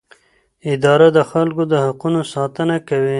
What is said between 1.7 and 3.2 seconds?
د حقونو ساتنه کوي.